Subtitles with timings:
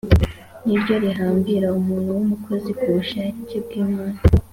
[0.65, 4.17] ni ryo rihambira umuntu w’umukozi ku bushake bw’imana